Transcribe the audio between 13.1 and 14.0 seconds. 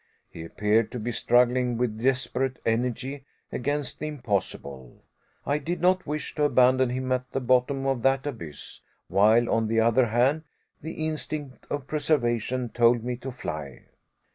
to fly.